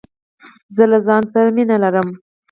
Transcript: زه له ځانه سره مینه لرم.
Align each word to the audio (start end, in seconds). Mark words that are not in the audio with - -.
زه 0.75 0.83
له 0.91 0.97
ځانه 1.07 1.27
سره 1.33 1.49
مینه 1.55 1.75
لرم. 1.83 2.07